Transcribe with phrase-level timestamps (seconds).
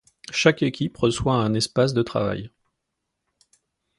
[0.31, 2.49] Chaque équipe reçoit un espace de travail.